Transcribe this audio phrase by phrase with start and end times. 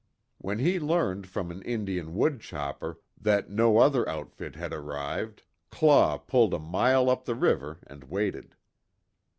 [0.39, 6.17] When he learned from an Indian wood chopper, that no other outfit had arrived, Claw
[6.17, 8.55] pulled a mile up the river and waited.